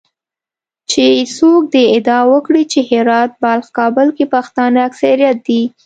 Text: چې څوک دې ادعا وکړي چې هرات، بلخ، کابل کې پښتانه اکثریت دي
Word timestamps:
چې 0.91 1.05
څوک 1.37 1.61
دې 1.73 1.83
ادعا 1.95 2.21
وکړي 2.31 2.63
چې 2.71 2.79
هرات، 2.89 3.31
بلخ، 3.43 3.65
کابل 3.77 4.07
کې 4.17 4.25
پښتانه 4.35 4.79
اکثریت 4.89 5.37
دي 5.47 5.61